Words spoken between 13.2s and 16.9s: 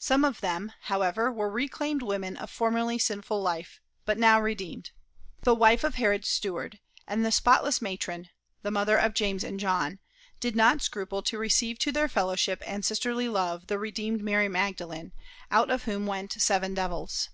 love the redeemed Mary Magdalene, "out of whom went seven